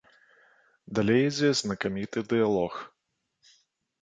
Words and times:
Далей 0.99 1.21
ідзе 1.25 1.51
знакаміты 1.61 2.19
дыялог. 2.33 2.73